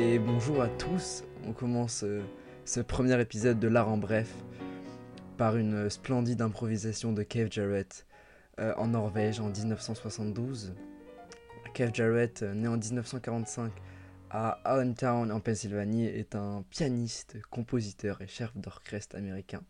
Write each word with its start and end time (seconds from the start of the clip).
et 0.00 0.18
bonjour 0.18 0.62
à 0.62 0.68
tous. 0.68 1.24
On 1.46 1.52
commence 1.52 2.04
euh, 2.04 2.22
ce 2.64 2.80
premier 2.80 3.20
épisode 3.20 3.60
de 3.60 3.68
L'Art 3.68 3.90
en 3.90 3.98
Bref 3.98 4.32
par 5.36 5.58
une 5.58 5.90
splendide 5.90 6.40
improvisation 6.40 7.12
de 7.12 7.22
Cave 7.22 7.48
Jarrett 7.50 8.06
euh, 8.60 8.72
en 8.78 8.88
Norvège 8.88 9.40
en 9.40 9.50
1972. 9.50 10.74
Cave 11.74 11.90
Jarrett, 11.92 12.42
euh, 12.42 12.54
né 12.54 12.66
en 12.66 12.78
1945 12.78 13.70
à 14.30 14.52
Allentown 14.64 15.30
en 15.30 15.38
Pennsylvanie, 15.38 16.06
est 16.06 16.34
un 16.34 16.64
pianiste, 16.70 17.36
compositeur 17.50 18.22
et 18.22 18.26
chef 18.26 18.56
d'orchestre 18.56 19.16
américain. 19.16 19.60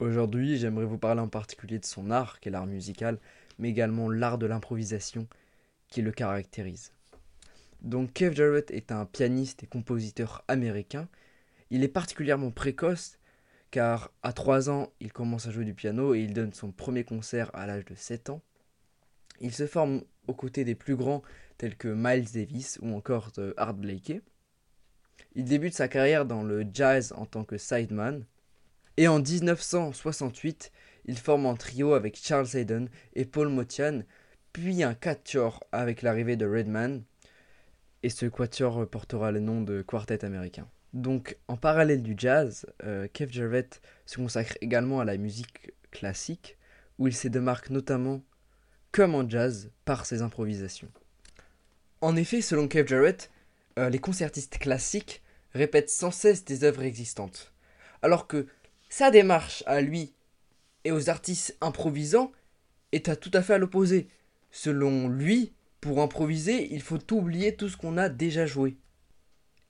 Aujourd'hui, 0.00 0.58
j'aimerais 0.58 0.84
vous 0.84 0.98
parler 0.98 1.22
en 1.22 1.28
particulier 1.28 1.78
de 1.78 1.86
son 1.86 2.10
art, 2.10 2.40
qui 2.40 2.50
est 2.50 2.52
l'art 2.52 2.66
musical, 2.66 3.18
mais 3.58 3.70
également 3.70 4.10
l'art 4.10 4.36
de 4.36 4.44
l'improvisation 4.44 5.26
qui 5.88 6.02
le 6.02 6.12
caractérise. 6.12 6.92
Donc 7.86 8.12
Kev 8.14 8.34
Jarrett 8.34 8.72
est 8.72 8.90
un 8.90 9.06
pianiste 9.06 9.62
et 9.62 9.66
compositeur 9.66 10.44
américain. 10.48 11.08
Il 11.70 11.84
est 11.84 11.88
particulièrement 11.88 12.50
précoce 12.50 13.16
car 13.70 14.10
à 14.24 14.32
3 14.32 14.70
ans, 14.70 14.92
il 14.98 15.12
commence 15.12 15.46
à 15.46 15.52
jouer 15.52 15.64
du 15.64 15.72
piano 15.72 16.12
et 16.12 16.20
il 16.20 16.34
donne 16.34 16.52
son 16.52 16.72
premier 16.72 17.04
concert 17.04 17.48
à 17.54 17.64
l'âge 17.64 17.84
de 17.84 17.94
7 17.94 18.30
ans. 18.30 18.42
Il 19.40 19.52
se 19.52 19.68
forme 19.68 20.02
aux 20.26 20.34
côtés 20.34 20.64
des 20.64 20.74
plus 20.74 20.96
grands 20.96 21.22
tels 21.58 21.76
que 21.76 21.86
Miles 21.86 22.32
Davis 22.32 22.80
ou 22.82 22.92
encore 22.92 23.30
Art 23.56 23.74
Blakey. 23.74 24.20
Il 25.36 25.44
débute 25.44 25.74
sa 25.74 25.86
carrière 25.86 26.26
dans 26.26 26.42
le 26.42 26.66
jazz 26.72 27.12
en 27.16 27.24
tant 27.24 27.44
que 27.44 27.56
sideman. 27.56 28.24
Et 28.96 29.06
en 29.06 29.20
1968, 29.20 30.72
il 31.04 31.18
forme 31.18 31.46
un 31.46 31.54
trio 31.54 31.94
avec 31.94 32.16
Charles 32.16 32.48
Hayden 32.54 32.88
et 33.14 33.26
Paul 33.26 33.48
Motian, 33.48 34.02
puis 34.52 34.82
un 34.82 34.94
quatuor 34.94 35.62
avec 35.70 36.02
l'arrivée 36.02 36.36
de 36.36 36.46
Redman, 36.46 37.04
et 38.06 38.08
ce 38.08 38.26
quatuor 38.26 38.88
portera 38.88 39.32
le 39.32 39.40
nom 39.40 39.62
de 39.62 39.82
quartet 39.82 40.24
américain. 40.24 40.68
Donc, 40.92 41.38
en 41.48 41.56
parallèle 41.56 42.04
du 42.04 42.14
jazz, 42.16 42.64
euh, 42.84 43.08
Kev 43.12 43.32
Jarrett 43.32 43.80
se 44.06 44.18
consacre 44.18 44.56
également 44.60 45.00
à 45.00 45.04
la 45.04 45.16
musique 45.16 45.72
classique, 45.90 46.56
où 47.00 47.08
il 47.08 47.16
se 47.16 47.26
démarque 47.26 47.68
notamment, 47.68 48.22
comme 48.92 49.16
en 49.16 49.28
jazz, 49.28 49.72
par 49.84 50.06
ses 50.06 50.22
improvisations. 50.22 50.88
En 52.00 52.14
effet, 52.14 52.42
selon 52.42 52.68
Kev 52.68 52.86
Jarrett, 52.86 53.28
euh, 53.76 53.90
les 53.90 53.98
concertistes 53.98 54.58
classiques 54.58 55.20
répètent 55.52 55.90
sans 55.90 56.12
cesse 56.12 56.44
des 56.44 56.62
œuvres 56.62 56.84
existantes, 56.84 57.52
alors 58.02 58.28
que 58.28 58.46
sa 58.88 59.10
démarche 59.10 59.64
à 59.66 59.80
lui 59.80 60.14
et 60.84 60.92
aux 60.92 61.10
artistes 61.10 61.56
improvisants 61.60 62.30
est 62.92 63.08
à 63.08 63.16
tout 63.16 63.32
à 63.34 63.42
fait 63.42 63.54
à 63.54 63.58
l'opposé. 63.58 64.06
Selon 64.52 65.08
lui, 65.08 65.52
pour 65.80 66.00
improviser, 66.00 66.72
il 66.72 66.82
faut 66.82 66.98
oublier 67.12 67.56
tout 67.56 67.68
ce 67.68 67.76
qu'on 67.76 67.96
a 67.96 68.08
déjà 68.08 68.46
joué. 68.46 68.76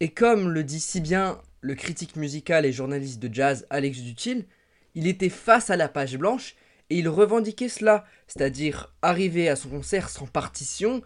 Et 0.00 0.10
comme 0.10 0.50
le 0.50 0.62
dit 0.62 0.80
si 0.80 1.00
bien 1.00 1.40
le 1.60 1.74
critique 1.74 2.16
musical 2.16 2.64
et 2.66 2.72
journaliste 2.72 3.18
de 3.18 3.32
jazz 3.32 3.66
Alex 3.70 4.00
Dutil, 4.00 4.46
il 4.94 5.06
était 5.06 5.28
face 5.28 5.70
à 5.70 5.76
la 5.76 5.88
page 5.88 6.16
blanche 6.16 6.54
et 6.90 6.98
il 6.98 7.08
revendiquait 7.08 7.68
cela, 7.68 8.04
c'est-à-dire 8.26 8.94
arriver 9.02 9.48
à 9.48 9.56
son 9.56 9.68
concert 9.68 10.08
sans 10.08 10.26
partition, 10.26 11.02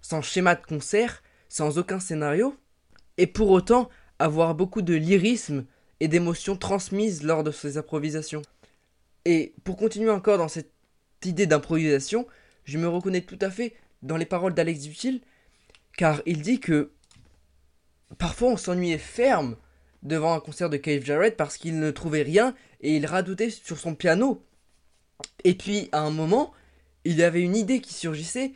sans 0.00 0.22
schéma 0.22 0.54
de 0.54 0.64
concert, 0.64 1.22
sans 1.48 1.78
aucun 1.78 2.00
scénario, 2.00 2.56
et 3.16 3.26
pour 3.26 3.50
autant 3.50 3.88
avoir 4.18 4.54
beaucoup 4.54 4.82
de 4.82 4.94
lyrisme 4.94 5.66
et 6.00 6.08
d'émotions 6.08 6.56
transmises 6.56 7.22
lors 7.22 7.42
de 7.44 7.50
ses 7.50 7.78
improvisations. 7.78 8.42
Et 9.24 9.54
pour 9.64 9.76
continuer 9.76 10.10
encore 10.10 10.38
dans 10.38 10.48
cette 10.48 10.72
idée 11.24 11.46
d'improvisation, 11.46 12.26
je 12.64 12.78
me 12.78 12.88
reconnais 12.88 13.22
tout 13.22 13.38
à 13.40 13.50
fait 13.50 13.74
dans 14.04 14.16
les 14.16 14.26
paroles 14.26 14.54
d'Alex 14.54 14.82
Dutil, 14.82 15.22
car 15.96 16.22
il 16.26 16.42
dit 16.42 16.60
que 16.60 16.92
parfois 18.18 18.50
on 18.50 18.56
s'ennuyait 18.56 18.98
ferme 18.98 19.56
devant 20.02 20.34
un 20.34 20.40
concert 20.40 20.70
de 20.70 20.76
Cave 20.76 21.04
Jarrett 21.04 21.36
parce 21.36 21.56
qu'il 21.56 21.80
ne 21.80 21.90
trouvait 21.90 22.22
rien 22.22 22.54
et 22.82 22.96
il 22.96 23.06
radoutait 23.06 23.50
sur 23.50 23.78
son 23.78 23.94
piano. 23.94 24.44
Et 25.42 25.54
puis 25.54 25.88
à 25.92 26.00
un 26.00 26.10
moment, 26.10 26.52
il 27.04 27.16
y 27.16 27.22
avait 27.22 27.40
une 27.40 27.56
idée 27.56 27.80
qui 27.80 27.94
surgissait 27.94 28.52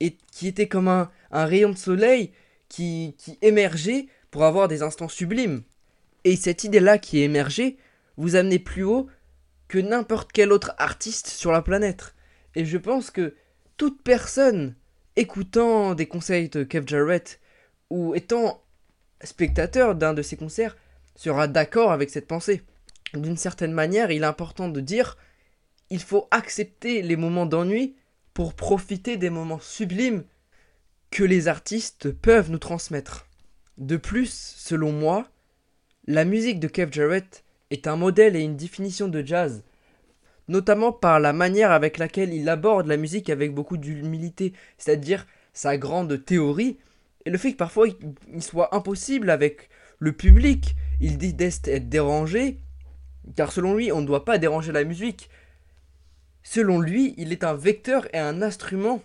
et 0.00 0.16
qui 0.30 0.46
était 0.46 0.68
comme 0.68 0.88
un, 0.88 1.10
rayon 1.30 1.70
de 1.70 1.78
soleil 1.78 2.32
qui, 2.68 3.16
qui 3.18 3.38
émergeait 3.40 4.06
pour 4.30 4.44
avoir 4.44 4.68
des 4.68 4.82
instants 4.82 5.08
sublimes. 5.08 5.62
Et 6.24 6.36
cette 6.36 6.64
idée-là 6.64 6.98
qui 6.98 7.20
émergeait 7.20 7.78
vous 8.18 8.36
amenait 8.36 8.58
plus 8.58 8.84
haut 8.84 9.08
que 9.66 9.78
n'importe 9.78 10.30
quel 10.32 10.52
autre 10.52 10.74
artiste 10.76 11.28
sur 11.28 11.52
la 11.52 11.62
planète. 11.62 12.14
Et 12.54 12.66
je 12.66 12.76
pense 12.76 13.10
que 13.10 13.34
toute 13.78 14.02
personne 14.02 14.74
écoutant 15.16 15.94
des 15.94 16.06
conseils 16.06 16.50
de 16.50 16.64
Kev 16.64 16.86
Jarrett 16.86 17.40
ou 17.88 18.14
étant 18.14 18.62
spectateur 19.24 19.94
d'un 19.94 20.12
de 20.12 20.20
ses 20.20 20.36
concerts 20.36 20.76
sera 21.14 21.48
d'accord 21.48 21.92
avec 21.92 22.10
cette 22.10 22.26
pensée. 22.26 22.62
D'une 23.14 23.36
certaine 23.36 23.72
manière, 23.72 24.10
il 24.10 24.22
est 24.22 24.26
important 24.26 24.68
de 24.68 24.80
dire 24.80 25.16
il 25.90 26.00
faut 26.00 26.28
accepter 26.30 27.00
les 27.00 27.16
moments 27.16 27.46
d'ennui 27.46 27.96
pour 28.34 28.54
profiter 28.54 29.16
des 29.16 29.30
moments 29.30 29.60
sublimes 29.60 30.24
que 31.10 31.24
les 31.24 31.48
artistes 31.48 32.10
peuvent 32.10 32.50
nous 32.50 32.58
transmettre. 32.58 33.26
De 33.78 33.96
plus, 33.96 34.54
selon 34.56 34.92
moi, 34.92 35.28
la 36.06 36.24
musique 36.24 36.60
de 36.60 36.68
Kev 36.68 36.92
Jarrett 36.92 37.44
est 37.70 37.86
un 37.86 37.96
modèle 37.96 38.36
et 38.36 38.40
une 38.40 38.56
définition 38.56 39.08
de 39.08 39.24
jazz 39.24 39.62
notamment 40.48 40.92
par 40.92 41.20
la 41.20 41.32
manière 41.32 41.70
avec 41.70 41.98
laquelle 41.98 42.32
il 42.32 42.48
aborde 42.48 42.86
la 42.86 42.96
musique 42.96 43.30
avec 43.30 43.54
beaucoup 43.54 43.76
d'humilité, 43.76 44.52
c'est-à-dire 44.78 45.26
sa 45.52 45.76
grande 45.76 46.24
théorie, 46.24 46.78
et 47.24 47.30
le 47.30 47.38
fait 47.38 47.52
que 47.52 47.56
parfois 47.56 47.86
il 48.32 48.42
soit 48.42 48.74
impossible 48.74 49.30
avec 49.30 49.68
le 49.98 50.12
public, 50.12 50.76
il 51.00 51.18
dit 51.18 51.34
d'être 51.34 51.88
dérangé, 51.88 52.58
car 53.36 53.52
selon 53.52 53.74
lui 53.74 53.92
on 53.92 54.00
ne 54.00 54.06
doit 54.06 54.24
pas 54.24 54.38
déranger 54.38 54.72
la 54.72 54.84
musique. 54.84 55.28
Selon 56.42 56.80
lui, 56.80 57.14
il 57.18 57.32
est 57.32 57.44
un 57.44 57.54
vecteur 57.54 58.06
et 58.14 58.18
un 58.18 58.40
instrument, 58.40 59.02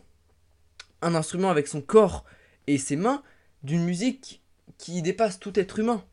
un 1.01 1.13
instrument 1.15 1.49
avec 1.49 1.67
son 1.67 1.81
corps 1.81 2.23
et 2.67 2.77
ses 2.77 2.95
mains, 2.95 3.21
d'une 3.63 3.83
musique 3.83 4.41
qui 4.77 5.01
dépasse 5.01 5.39
tout 5.39 5.59
être 5.59 5.79
humain. 5.79 6.03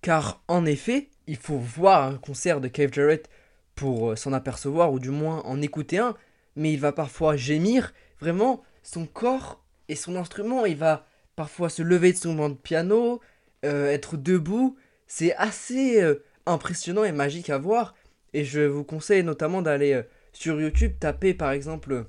Car 0.00 0.42
en 0.48 0.64
effet, 0.64 1.10
il 1.26 1.36
faut 1.36 1.58
voir 1.58 2.04
un 2.04 2.16
concert 2.16 2.60
de 2.60 2.68
Cave 2.68 2.92
Jarrett 2.92 3.28
pour 3.76 4.10
euh, 4.10 4.16
s'en 4.16 4.32
apercevoir 4.32 4.92
ou 4.92 4.98
du 4.98 5.10
moins 5.10 5.42
en 5.44 5.62
écouter 5.62 5.98
un, 5.98 6.16
mais 6.56 6.72
il 6.72 6.80
va 6.80 6.90
parfois 6.90 7.36
gémir, 7.36 7.92
vraiment 8.18 8.64
son 8.82 9.06
corps 9.06 9.62
et 9.88 9.94
son 9.94 10.16
instrument, 10.16 10.66
il 10.66 10.76
va 10.76 11.06
parfois 11.36 11.68
se 11.68 11.82
lever 11.82 12.12
de 12.12 12.16
son 12.16 12.34
banc 12.34 12.48
de 12.48 12.54
piano, 12.54 13.20
euh, 13.64 13.92
être 13.92 14.16
debout, 14.16 14.76
c'est 15.06 15.36
assez 15.36 16.02
euh, 16.02 16.24
impressionnant 16.46 17.04
et 17.04 17.12
magique 17.12 17.50
à 17.50 17.58
voir, 17.58 17.94
et 18.32 18.44
je 18.44 18.62
vous 18.62 18.82
conseille 18.82 19.22
notamment 19.22 19.62
d'aller 19.62 20.02
sur 20.32 20.60
YouTube 20.60 20.94
taper 20.98 21.34
par 21.34 21.52
exemple 21.52 22.06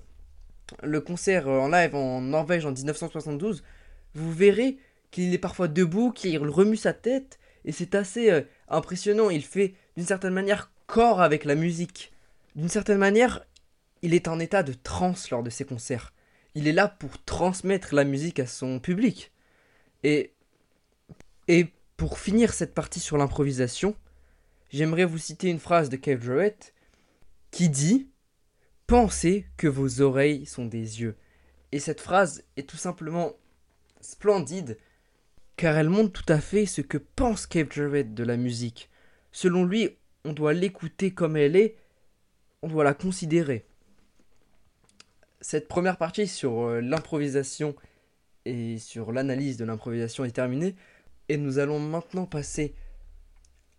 le 0.84 1.02
concert 1.02 1.48
en 1.48 1.70
live 1.70 1.96
en 1.96 2.22
Norvège 2.22 2.66
en 2.66 2.72
1972, 2.72 3.64
vous 4.16 4.32
verrez 4.32 4.78
qu'il 5.12 5.34
est 5.34 5.38
parfois 5.38 5.68
debout, 5.68 6.12
qu'il 6.12 6.38
remue 6.38 6.76
sa 6.78 6.94
tête, 6.94 7.40
et 7.66 7.72
c'est 7.72 7.96
assez 7.96 8.46
impressionnant, 8.70 9.30
il 9.30 9.44
fait 9.44 9.76
d'une 9.96 10.06
certaine 10.06 10.34
manière 10.34 10.72
corps 10.88 11.22
avec 11.22 11.46
la 11.46 11.56
musique. 11.56 12.12
D'une 12.56 12.70
certaine 12.70 12.98
manière, 12.98 13.46
il 14.02 14.14
est 14.14 14.28
en 14.28 14.40
état 14.40 14.64
de 14.64 14.74
transe 14.74 15.30
lors 15.30 15.44
de 15.44 15.50
ses 15.50 15.66
concerts. 15.66 16.14
Il 16.56 16.68
est 16.68 16.74
là 16.74 16.88
pour 16.88 17.24
transmettre 17.24 17.94
la 17.94 18.04
musique 18.04 18.39
à 18.39 18.48
son 18.48 18.80
public. 18.80 19.31
Et, 20.04 20.34
et 21.48 21.68
pour 21.98 22.18
finir 22.18 22.54
cette 22.54 22.74
partie 22.74 23.00
sur 23.00 23.18
l'improvisation, 23.18 23.95
j'aimerais 24.72 25.06
vous 25.06 25.18
citer 25.18 25.50
une 25.50 25.60
phrase 25.60 25.89
de 25.89 25.98
Kev 25.98 26.25
Jarrett 26.25 26.74
qui 27.51 27.69
dit 27.69 28.10
Pensez 28.88 29.45
que 29.57 29.68
vos 29.68 30.01
oreilles 30.01 30.45
sont 30.45 30.66
des 30.66 31.01
yeux. 31.01 31.18
Et 31.74 31.80
cette 31.80 32.01
phrase 32.01 32.44
est 32.56 32.68
tout 32.68 32.78
simplement 32.78 33.34
splendide 34.00 34.78
car 35.57 35.75
elle 35.75 35.89
montre 35.89 36.24
tout 36.24 36.31
à 36.31 36.39
fait 36.39 36.66
ce 36.66 36.81
que 36.81 36.98
pense 36.98 37.45
Kev 37.45 37.69
Jarrett 37.74 38.13
de 38.13 38.24
la 38.24 38.38
musique. 38.38 38.89
Selon 39.31 39.66
lui, 39.66 39.98
on 40.27 40.33
doit 40.33 40.53
l'écouter 40.53 41.12
comme 41.12 41.38
elle 41.38 41.56
est, 41.56 41.77
on 42.62 42.68
doit 42.68 42.83
la 42.83 42.94
considérer. 42.94 43.65
Cette 45.39 45.68
première 45.68 45.97
partie 45.97 46.27
sur 46.27 46.63
euh, 46.63 46.81
l'improvisation 46.81 47.75
et 48.45 48.77
sur 48.77 49.12
l'analyse 49.12 49.57
de 49.57 49.65
l'improvisation 49.65 50.25
est 50.25 50.31
terminée, 50.31 50.75
et 51.29 51.38
nous 51.38 51.59
allons 51.59 51.79
maintenant 51.79 52.25
passer 52.25 52.74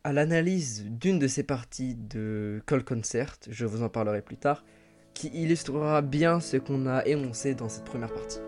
à 0.05 0.13
l'analyse 0.13 0.87
d'une 0.87 1.19
de 1.19 1.27
ces 1.27 1.43
parties 1.43 1.95
de 1.95 2.63
Call 2.67 2.85
Concert, 2.85 3.37
je 3.49 3.67
vous 3.67 3.83
en 3.83 3.89
parlerai 3.89 4.23
plus 4.23 4.37
tard, 4.37 4.65
qui 5.13 5.29
illustrera 5.29 6.01
bien 6.01 6.41
ce 6.41 6.57
qu'on 6.57 6.87
a 6.87 7.05
énoncé 7.05 7.55
dans 7.55 7.69
cette 7.69 7.85
première 7.85 8.13
partie. 8.13 8.39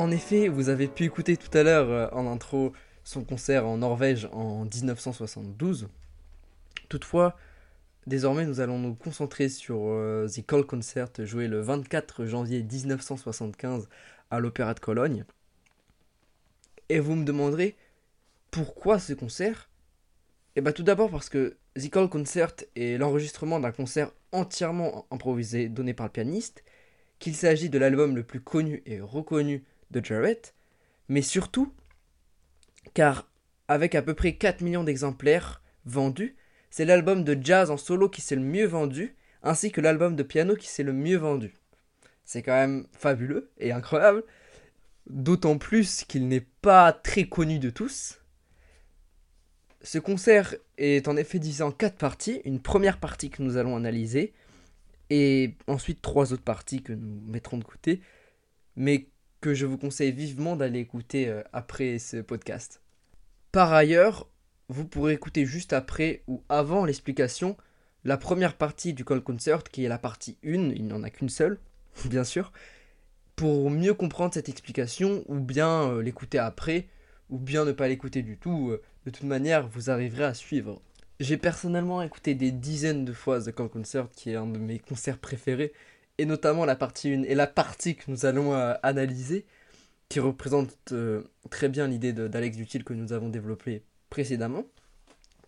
En 0.00 0.10
effet, 0.10 0.48
vous 0.48 0.70
avez 0.70 0.88
pu 0.88 1.04
écouter 1.04 1.36
tout 1.36 1.50
à 1.52 1.62
l'heure 1.62 1.90
euh, 1.90 2.08
en 2.12 2.26
intro 2.26 2.72
son 3.04 3.22
concert 3.22 3.66
en 3.66 3.76
Norvège 3.76 4.30
en 4.32 4.64
1972. 4.64 5.88
Toutefois, 6.88 7.36
désormais 8.06 8.46
nous 8.46 8.60
allons 8.60 8.78
nous 8.78 8.94
concentrer 8.94 9.50
sur 9.50 9.76
euh, 9.88 10.26
The 10.26 10.46
Call 10.46 10.64
Concert 10.64 11.10
joué 11.18 11.48
le 11.48 11.60
24 11.60 12.24
janvier 12.24 12.62
1975 12.62 13.90
à 14.30 14.40
l'Opéra 14.40 14.72
de 14.72 14.80
Cologne. 14.80 15.26
Et 16.88 16.98
vous 16.98 17.14
me 17.14 17.26
demanderez 17.26 17.76
pourquoi 18.50 18.98
ce 18.98 19.12
concert? 19.12 19.68
Eh 20.56 20.62
bien 20.62 20.72
tout 20.72 20.82
d'abord 20.82 21.10
parce 21.10 21.28
que 21.28 21.58
The 21.74 21.90
Call 21.90 22.08
Concert 22.08 22.54
est 22.74 22.96
l'enregistrement 22.96 23.60
d'un 23.60 23.70
concert 23.70 24.10
entièrement 24.32 25.04
improvisé 25.10 25.68
donné 25.68 25.92
par 25.92 26.06
le 26.06 26.12
pianiste, 26.12 26.64
qu'il 27.18 27.34
s'agit 27.36 27.68
de 27.68 27.78
l'album 27.78 28.16
le 28.16 28.22
plus 28.22 28.40
connu 28.40 28.82
et 28.86 28.98
reconnu 28.98 29.62
de 29.90 30.04
Jarrett, 30.04 30.54
mais 31.08 31.22
surtout 31.22 31.72
car 32.94 33.28
avec 33.68 33.94
à 33.94 34.02
peu 34.02 34.14
près 34.14 34.34
4 34.34 34.62
millions 34.62 34.84
d'exemplaires 34.84 35.62
vendus, 35.84 36.36
c'est 36.70 36.84
l'album 36.84 37.24
de 37.24 37.38
jazz 37.40 37.70
en 37.70 37.76
solo 37.76 38.08
qui 38.08 38.20
s'est 38.20 38.36
le 38.36 38.42
mieux 38.42 38.66
vendu, 38.66 39.16
ainsi 39.42 39.72
que 39.72 39.80
l'album 39.80 40.16
de 40.16 40.22
piano 40.22 40.56
qui 40.56 40.68
s'est 40.68 40.82
le 40.82 40.92
mieux 40.92 41.16
vendu. 41.16 41.54
C'est 42.24 42.42
quand 42.42 42.52
même 42.52 42.86
fabuleux 42.92 43.50
et 43.58 43.72
incroyable, 43.72 44.24
d'autant 45.08 45.58
plus 45.58 46.04
qu'il 46.04 46.28
n'est 46.28 46.46
pas 46.62 46.92
très 46.92 47.24
connu 47.24 47.58
de 47.58 47.70
tous. 47.70 48.20
Ce 49.82 49.98
concert 49.98 50.54
est 50.76 51.08
en 51.08 51.16
effet 51.16 51.38
divisé 51.38 51.62
en 51.62 51.72
quatre 51.72 51.96
parties, 51.96 52.40
une 52.44 52.60
première 52.60 52.98
partie 52.98 53.30
que 53.30 53.42
nous 53.42 53.56
allons 53.56 53.76
analyser, 53.76 54.32
et 55.08 55.54
ensuite 55.66 56.02
trois 56.02 56.32
autres 56.32 56.44
parties 56.44 56.82
que 56.82 56.92
nous 56.92 57.20
mettrons 57.26 57.58
de 57.58 57.64
côté, 57.64 58.00
mais 58.76 59.08
que 59.40 59.54
je 59.54 59.66
vous 59.66 59.78
conseille 59.78 60.12
vivement 60.12 60.56
d'aller 60.56 60.80
écouter 60.80 61.28
euh, 61.28 61.42
après 61.52 61.98
ce 61.98 62.18
podcast. 62.18 62.82
Par 63.52 63.72
ailleurs, 63.72 64.28
vous 64.68 64.86
pourrez 64.86 65.14
écouter 65.14 65.46
juste 65.46 65.72
après 65.72 66.22
ou 66.28 66.42
avant 66.48 66.84
l'explication 66.84 67.56
la 68.04 68.16
première 68.16 68.56
partie 68.56 68.94
du 68.94 69.04
Call 69.04 69.20
Concert, 69.20 69.62
qui 69.64 69.84
est 69.84 69.88
la 69.88 69.98
partie 69.98 70.38
1, 70.44 70.70
il 70.70 70.86
n'y 70.86 70.92
en 70.92 71.02
a 71.02 71.10
qu'une 71.10 71.28
seule, 71.28 71.58
bien 72.06 72.24
sûr, 72.24 72.52
pour 73.36 73.70
mieux 73.70 73.94
comprendre 73.94 74.32
cette 74.32 74.48
explication, 74.48 75.24
ou 75.28 75.38
bien 75.38 75.90
euh, 75.90 76.02
l'écouter 76.02 76.38
après, 76.38 76.88
ou 77.28 77.38
bien 77.38 77.64
ne 77.64 77.72
pas 77.72 77.88
l'écouter 77.88 78.22
du 78.22 78.38
tout. 78.38 78.70
Euh, 78.70 78.82
de 79.04 79.10
toute 79.10 79.24
manière, 79.24 79.68
vous 79.68 79.90
arriverez 79.90 80.24
à 80.24 80.34
suivre. 80.34 80.80
J'ai 81.20 81.36
personnellement 81.36 82.00
écouté 82.00 82.34
des 82.34 82.50
dizaines 82.50 83.04
de 83.04 83.12
fois 83.12 83.42
The 83.42 83.54
Call 83.54 83.68
Concert, 83.68 84.08
qui 84.10 84.30
est 84.30 84.36
un 84.36 84.46
de 84.46 84.58
mes 84.58 84.78
concerts 84.78 85.18
préférés, 85.18 85.72
et 86.20 86.26
notamment 86.26 86.66
la 86.66 86.76
partie 86.76 87.12
1 87.14 87.22
et 87.22 87.34
la 87.34 87.46
partie 87.46 87.96
que 87.96 88.10
nous 88.10 88.26
allons 88.26 88.54
euh, 88.54 88.74
analyser, 88.82 89.46
qui 90.10 90.20
représente 90.20 90.76
euh, 90.92 91.22
très 91.50 91.70
bien 91.70 91.86
l'idée 91.86 92.12
d'Alex 92.12 92.58
Dutil 92.58 92.84
que 92.84 92.92
nous 92.92 93.14
avons 93.14 93.30
développée 93.30 93.84
précédemment. 94.10 94.64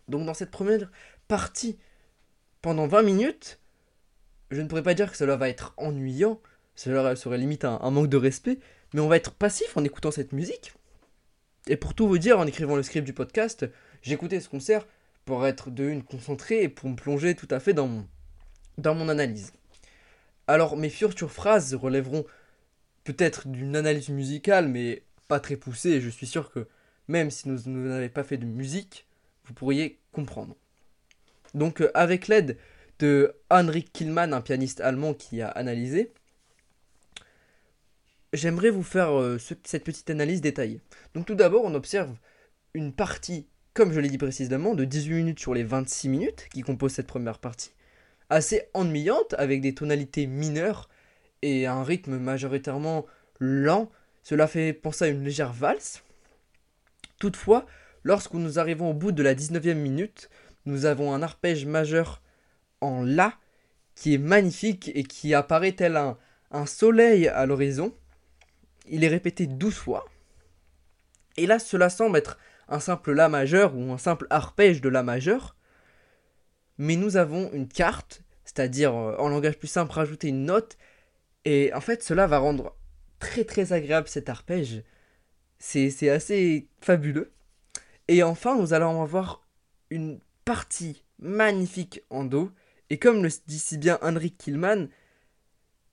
Donc 0.08 0.24
dans 0.24 0.32
cette 0.32 0.50
première 0.50 0.90
partie, 1.28 1.78
pendant 2.62 2.86
20 2.86 3.02
minutes, 3.02 3.60
je 4.50 4.62
ne 4.62 4.66
pourrais 4.66 4.82
pas 4.82 4.94
dire 4.94 5.10
que 5.10 5.16
cela 5.19 5.36
va 5.36 5.50
être 5.50 5.74
ennuyant, 5.76 6.40
cela 6.74 7.14
serait 7.16 7.36
limite 7.36 7.66
un, 7.66 7.78
un 7.82 7.90
manque 7.90 8.08
de 8.08 8.16
respect, 8.16 8.58
mais 8.94 9.00
on 9.00 9.08
va 9.08 9.16
être 9.16 9.32
passif 9.34 9.76
en 9.76 9.84
écoutant 9.84 10.10
cette 10.10 10.32
musique. 10.32 10.72
Et 11.66 11.76
pour 11.76 11.92
tout 11.92 12.08
vous 12.08 12.19
dire, 12.19 12.38
en 12.38 12.46
écrivant 12.46 12.76
le 12.76 12.82
script 12.82 13.04
du 13.04 13.12
podcast, 13.12 13.66
j'écoutais 14.00 14.40
ce 14.40 14.48
concert 14.48 14.86
pour 15.26 15.46
être 15.46 15.70
de 15.70 15.84
une 15.84 16.02
concentré 16.02 16.62
et 16.62 16.69
pour 16.70 16.88
me 16.88 16.96
plonger 16.96 17.34
tout 17.34 17.48
à 17.50 17.60
fait 17.60 17.74
dans 17.74 18.06
dans 18.78 18.94
mon 18.94 19.10
analyse. 19.10 19.52
Alors 20.52 20.76
mes 20.76 20.90
futures 20.90 21.32
phrases 21.32 21.75
relèveront 21.75 22.26
peut-être 23.04 23.49
d'une 23.49 23.75
analyse 23.75 24.10
musicale, 24.10 24.69
mais 24.69 25.02
pas 25.26 25.40
très 25.40 25.56
poussée, 25.56 26.02
je 26.02 26.10
suis 26.10 26.26
sûr 26.26 26.50
que 26.50 26.69
même 27.08 27.31
si 27.31 27.49
vous 27.49 27.70
n'avez 27.70 28.10
pas 28.10 28.22
fait 28.22 28.37
de 28.37 28.44
musique, 28.44 29.06
vous 29.46 29.54
pourriez 29.54 29.99
comprendre. 30.12 30.54
Donc 31.54 31.81
euh, 31.81 31.90
avec 31.94 32.28
l'aide 32.28 32.58
de 32.99 33.34
Henrik 33.49 33.94
Killmann, 33.94 34.34
un 34.34 34.43
pianiste 34.43 34.82
allemand 34.82 35.14
qui 35.14 35.40
a 35.40 35.49
analysé, 35.49 36.12
j'aimerais 38.34 38.69
vous 38.69 38.82
faire 38.82 39.19
euh, 39.19 39.38
cette 39.38 39.84
petite 39.84 40.10
analyse 40.10 40.43
détaillée. 40.43 40.82
Donc 41.14 41.25
tout 41.25 41.34
d'abord, 41.34 41.64
on 41.64 41.72
observe 41.75 42.14
une 42.75 42.93
partie, 42.93 43.46
comme 43.72 43.90
je 43.90 44.00
l'ai 44.00 44.10
dit 44.10 44.19
précisément, 44.19 44.75
de 44.75 44.84
18 44.84 45.14
minutes 45.14 45.40
sur 45.40 45.55
les 45.55 45.64
26 45.64 46.10
minutes 46.10 46.46
qui 46.52 46.60
composent 46.60 46.93
cette 46.93 47.06
première 47.06 47.38
partie, 47.38 47.72
assez 48.32 48.62
ennuyante 48.73 49.34
avec 49.37 49.61
des 49.61 49.75
tonalités 49.75 50.26
mineures 50.26 50.88
et 51.43 51.67
un 51.67 51.84
rythme 51.84 52.19
majoritairement 52.19 53.05
lent. 53.38 53.90
Cela 54.23 54.46
fait 54.46 54.73
penser 54.73 55.05
à 55.05 55.08
une 55.08 55.23
légère 55.23 55.52
valse. 55.52 56.02
Toutefois, 57.19 57.67
lorsque 58.05 58.32
nous 58.32 58.58
arrivons 58.58 58.90
au 58.90 58.94
bout 58.94 59.12
de 59.12 59.23
la 59.23 59.34
19e 59.34 59.75
minute, 59.75 60.31
nous 60.64 60.87
avons 60.87 61.12
un 61.12 61.23
arpège 61.23 61.67
majeur 61.67 62.23
en 62.81 63.02
La 63.02 63.34
qui 63.94 64.14
est 64.14 64.19
magnifique 64.19 64.90
et 64.94 65.02
qui 65.05 65.34
apparaît 65.34 65.73
tel 65.73 65.96
un, 65.99 66.17
un 66.50 66.64
soleil 66.64 67.29
à 67.29 67.44
l'horizon. 67.44 67.94
Il 68.88 69.05
est 69.05 69.08
répété 69.08 69.46
12 69.46 69.75
fois. 69.75 70.06
Et 71.37 71.46
là, 71.46 71.58
cela 71.58 71.90
semble 71.90 72.17
être 72.17 72.38
un 72.69 72.81
simple 72.81 73.12
La 73.12 73.29
majeur 73.29 73.76
ou 73.76 73.93
un 73.93 73.99
simple 73.99 74.26
arpège 74.31 74.81
de 74.81 74.88
La 74.88 75.02
majeur 75.02 75.55
mais 76.78 76.96
nous 76.96 77.16
avons 77.16 77.50
une 77.52 77.69
carte, 77.69 78.22
c'est-à-dire 78.44 78.94
euh, 78.94 79.16
en 79.19 79.28
langage 79.28 79.58
plus 79.58 79.69
simple 79.69 79.92
rajouter 79.92 80.28
une 80.28 80.44
note, 80.44 80.76
et 81.44 81.72
en 81.74 81.80
fait 81.80 82.02
cela 82.02 82.26
va 82.26 82.38
rendre 82.38 82.76
très 83.19 83.44
très 83.44 83.72
agréable 83.72 84.08
cet 84.08 84.28
arpège. 84.28 84.82
C'est 85.58 86.08
assez 86.08 86.69
fabuleux. 86.80 87.32
Et 88.08 88.24
enfin, 88.24 88.58
nous 88.58 88.72
allons 88.74 89.00
avoir 89.00 89.46
une 89.90 90.19
partie 90.44 91.04
magnifique 91.20 92.02
en 92.10 92.24
Do, 92.24 92.50
et 92.90 92.98
comme 92.98 93.22
le 93.22 93.28
dit 93.46 93.58
si 93.58 93.78
bien 93.78 93.98
Henrik 94.02 94.36
Killman, 94.36 94.88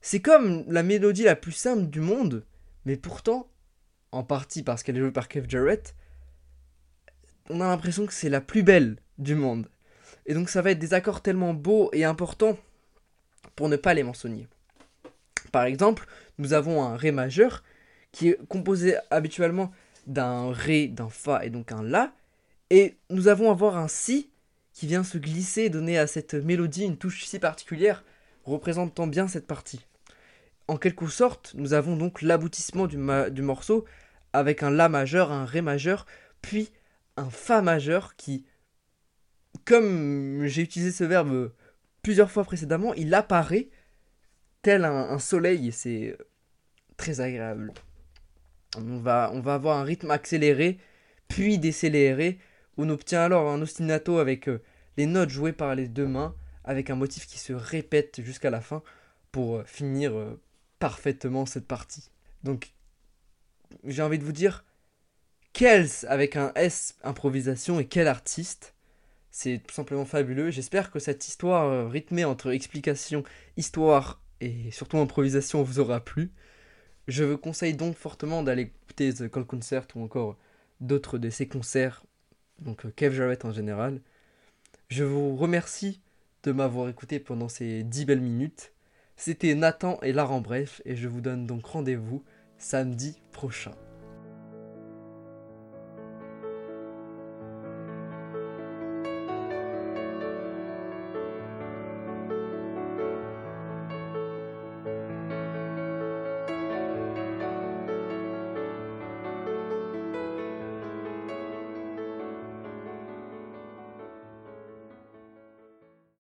c'est 0.00 0.20
comme 0.20 0.64
la 0.66 0.82
mélodie 0.82 1.22
la 1.22 1.36
plus 1.36 1.52
simple 1.52 1.86
du 1.86 2.00
monde, 2.00 2.44
mais 2.84 2.96
pourtant, 2.96 3.48
en 4.12 4.24
partie 4.24 4.62
parce 4.62 4.82
qu'elle 4.82 4.96
est 4.96 5.00
jouée 5.00 5.12
par 5.12 5.28
Kev 5.28 5.48
Jarrett, 5.48 5.94
on 7.48 7.60
a 7.60 7.68
l'impression 7.68 8.06
que 8.06 8.12
c'est 8.12 8.28
la 8.28 8.40
plus 8.40 8.62
belle 8.62 8.96
du 9.18 9.34
monde. 9.34 9.68
Et 10.30 10.34
donc 10.34 10.48
ça 10.48 10.62
va 10.62 10.70
être 10.70 10.78
des 10.78 10.94
accords 10.94 11.22
tellement 11.22 11.54
beaux 11.54 11.90
et 11.92 12.04
importants 12.04 12.56
pour 13.56 13.68
ne 13.68 13.74
pas 13.74 13.94
les 13.94 14.04
mentionner. 14.04 14.46
Par 15.50 15.64
exemple, 15.64 16.06
nous 16.38 16.52
avons 16.52 16.84
un 16.84 16.96
Ré 16.96 17.10
majeur 17.10 17.64
qui 18.12 18.28
est 18.28 18.38
composé 18.46 18.94
habituellement 19.10 19.72
d'un 20.06 20.52
Ré, 20.52 20.86
d'un 20.86 21.08
Fa 21.08 21.44
et 21.44 21.50
donc 21.50 21.72
un 21.72 21.82
La. 21.82 22.12
Et 22.70 22.96
nous 23.10 23.26
avons 23.26 23.50
à 23.50 23.54
voir 23.54 23.76
un 23.76 23.88
Si 23.88 24.30
qui 24.72 24.86
vient 24.86 25.02
se 25.02 25.18
glisser 25.18 25.62
et 25.62 25.68
donner 25.68 25.98
à 25.98 26.06
cette 26.06 26.34
mélodie 26.34 26.84
une 26.84 26.96
touche 26.96 27.24
si 27.24 27.40
particulière, 27.40 28.04
représentant 28.44 29.08
bien 29.08 29.26
cette 29.26 29.48
partie. 29.48 29.84
En 30.68 30.76
quelque 30.76 31.08
sorte, 31.08 31.54
nous 31.56 31.72
avons 31.72 31.96
donc 31.96 32.22
l'aboutissement 32.22 32.86
du 32.86 33.42
morceau 33.42 33.84
avec 34.32 34.62
un 34.62 34.70
La 34.70 34.88
majeur, 34.88 35.32
un 35.32 35.44
Ré 35.44 35.60
majeur, 35.60 36.06
puis 36.40 36.70
un 37.16 37.30
Fa 37.30 37.62
majeur 37.62 38.14
qui 38.14 38.44
comme 39.70 40.46
j'ai 40.46 40.62
utilisé 40.62 40.90
ce 40.90 41.04
verbe 41.04 41.52
plusieurs 42.02 42.32
fois 42.32 42.42
précédemment, 42.42 42.92
il 42.94 43.14
apparaît 43.14 43.68
tel 44.62 44.84
un, 44.84 45.16
soleil 45.20 45.68
et 45.68 45.70
c'est 45.70 46.18
très 46.96 47.20
agréable. 47.20 47.72
On 48.76 48.98
va, 48.98 49.30
on 49.32 49.38
va 49.38 49.54
avoir 49.54 49.78
un 49.78 49.84
rythme 49.84 50.10
accéléré, 50.10 50.78
puis 51.28 51.58
décéléré. 51.58 52.40
On 52.78 52.88
obtient 52.88 53.20
alors 53.20 53.48
un 53.48 53.62
ostinato 53.62 54.18
avec 54.18 54.48
euh, 54.48 54.60
les 54.96 55.06
notes 55.06 55.30
jouées 55.30 55.52
par 55.52 55.76
les 55.76 55.86
deux 55.86 56.08
mains, 56.08 56.34
avec 56.64 56.90
un 56.90 56.96
motif 56.96 57.28
qui 57.28 57.38
se 57.38 57.52
répète 57.52 58.22
jusqu'à 58.24 58.50
la 58.50 58.60
fin 58.60 58.82
pour 59.30 59.58
euh, 59.58 59.64
finir 59.64 60.18
euh, 60.18 60.42
parfaitement 60.80 61.46
cette 61.46 61.68
partie. 61.68 62.10
Donc, 62.42 62.72
j'ai 63.84 64.02
envie 64.02 64.18
de 64.18 64.24
vous 64.24 64.32
dire, 64.32 64.64
quels 65.52 65.90
avec 66.08 66.34
un 66.34 66.50
S 66.56 66.96
improvisation 67.04 67.78
et 67.78 67.86
quel 67.86 68.08
artiste? 68.08 68.74
C'est 69.30 69.62
tout 69.66 69.74
simplement 69.74 70.04
fabuleux. 70.04 70.50
J'espère 70.50 70.90
que 70.90 70.98
cette 70.98 71.26
histoire 71.28 71.64
euh, 71.64 71.88
rythmée 71.88 72.24
entre 72.24 72.50
explication, 72.50 73.22
histoire 73.56 74.20
et 74.40 74.70
surtout 74.70 74.98
improvisation 74.98 75.62
vous 75.62 75.78
aura 75.78 76.00
plu. 76.00 76.32
Je 77.08 77.24
vous 77.24 77.38
conseille 77.38 77.74
donc 77.74 77.96
fortement 77.96 78.42
d'aller 78.42 78.62
écouter 78.62 79.12
The 79.12 79.30
Call 79.30 79.44
Concert 79.44 79.86
ou 79.94 80.02
encore 80.02 80.36
d'autres 80.80 81.18
de 81.18 81.30
ces 81.30 81.46
concerts, 81.46 82.04
donc 82.58 82.86
euh, 82.86 82.92
Kev 82.94 83.14
Jarrett 83.14 83.44
en 83.44 83.52
général. 83.52 84.00
Je 84.88 85.04
vous 85.04 85.36
remercie 85.36 86.00
de 86.42 86.52
m'avoir 86.52 86.88
écouté 86.88 87.20
pendant 87.20 87.48
ces 87.48 87.82
10 87.84 88.06
belles 88.06 88.20
minutes. 88.20 88.72
C'était 89.16 89.54
Nathan 89.54 89.98
et 90.00 90.12
l'art 90.12 90.32
en 90.32 90.40
bref, 90.40 90.80
et 90.84 90.96
je 90.96 91.06
vous 91.06 91.20
donne 91.20 91.46
donc 91.46 91.66
rendez-vous 91.66 92.24
samedi 92.58 93.20
prochain. 93.32 93.72